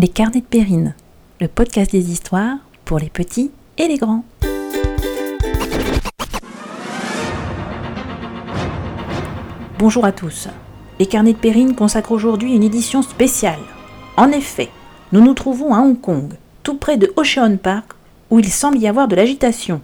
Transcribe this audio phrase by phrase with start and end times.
[0.00, 0.94] Les carnets de Périne,
[1.40, 4.24] le podcast des histoires pour les petits et les grands.
[9.76, 10.46] Bonjour à tous.
[11.00, 13.58] Les carnets de Périne consacrent aujourd'hui une édition spéciale.
[14.16, 14.68] En effet,
[15.10, 17.90] nous nous trouvons à Hong Kong, tout près de Ocean Park,
[18.30, 19.80] où il semble y avoir de l'agitation.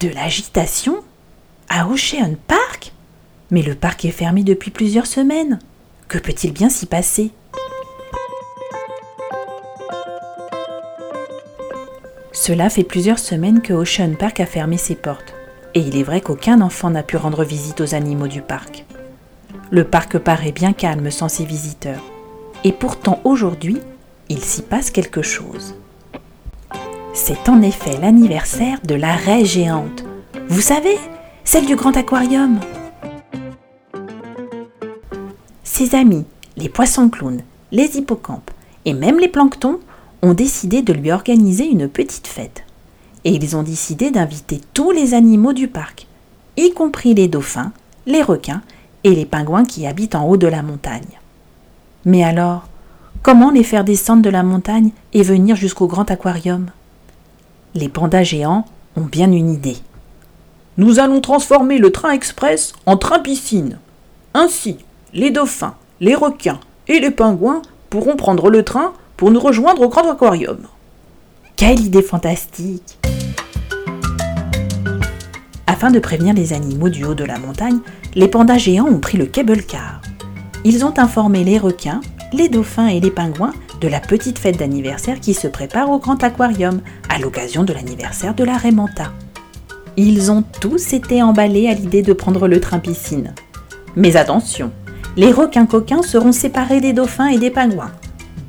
[0.00, 0.96] De l'agitation?
[1.68, 2.94] À Ocean Park?
[3.50, 5.58] Mais le parc est fermé depuis plusieurs semaines.
[6.08, 7.32] Que peut-il bien s'y passer?
[12.32, 15.34] Cela fait plusieurs semaines que Ocean Park a fermé ses portes.
[15.74, 18.86] Et il est vrai qu'aucun enfant n'a pu rendre visite aux animaux du parc.
[19.70, 22.02] Le parc paraît bien calme sans ses visiteurs.
[22.64, 23.78] Et pourtant aujourd'hui,
[24.30, 25.74] il s'y passe quelque chose.
[27.12, 30.04] C'est en effet l'anniversaire de la raie géante.
[30.48, 30.98] Vous savez,
[31.44, 32.60] celle du grand aquarium.
[35.64, 36.24] Ses amis,
[36.56, 38.50] les poissons clowns, les hippocampes
[38.84, 39.80] et même les planctons
[40.22, 42.64] ont décidé de lui organiser une petite fête.
[43.24, 46.06] Et ils ont décidé d'inviter tous les animaux du parc,
[46.56, 47.72] y compris les dauphins,
[48.06, 48.62] les requins
[49.04, 51.18] et les pingouins qui habitent en haut de la montagne.
[52.04, 52.68] Mais alors,
[53.22, 56.70] comment les faire descendre de la montagne et venir jusqu'au grand aquarium?
[57.74, 58.64] Les pandas géants
[58.96, 59.78] ont bien une idée.
[60.76, 63.78] Nous allons transformer le train express en train piscine.
[64.34, 64.78] Ainsi,
[65.14, 69.88] les dauphins, les requins et les pingouins pourront prendre le train pour nous rejoindre au
[69.88, 70.58] Grand Aquarium.
[71.56, 72.98] Quelle idée fantastique
[75.66, 77.78] Afin de prévenir les animaux du haut de la montagne,
[78.14, 80.00] les pandas géants ont pris le cable car.
[80.64, 82.00] Ils ont informé les requins,
[82.32, 86.22] les dauphins et les pingouins de la petite fête d'anniversaire qui se prépare au Grand
[86.22, 89.12] Aquarium à l'occasion de l'anniversaire de la Raymanta.
[89.96, 93.34] Ils ont tous été emballés à l'idée de prendre le train piscine.
[93.94, 94.70] Mais attention,
[95.16, 97.92] les requins coquins seront séparés des dauphins et des pingouins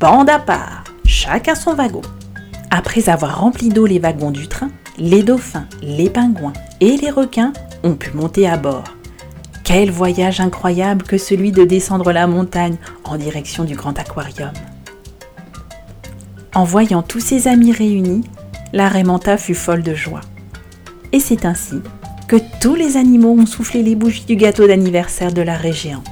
[0.04, 2.02] bande à part, chacun son wagon.
[2.72, 6.52] Après avoir rempli d'eau les wagons du train, les dauphins, les pingouins
[6.82, 7.54] et les requins
[7.86, 8.84] ont pu monter à bord.
[9.64, 12.76] Quel voyage incroyable que celui de descendre la montagne
[13.06, 14.52] en direction du grand aquarium.
[16.54, 18.26] En voyant tous ses amis réunis,
[18.74, 20.20] la Raymanta fut folle de joie.
[21.14, 21.80] Et c'est ainsi
[22.28, 26.04] que tous les animaux ont soufflé les bougies du gâteau d'anniversaire de la région.